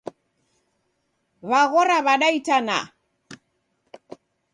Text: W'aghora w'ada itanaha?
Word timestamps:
W'aghora 1.49 1.97
w'ada 2.05 2.27
itanaha? 2.39 2.85